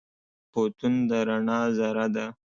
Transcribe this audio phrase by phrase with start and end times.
[0.51, 2.25] فوتون د رڼا ذره ده.